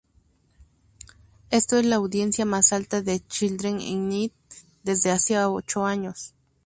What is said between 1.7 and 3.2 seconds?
es la audiencia más alta de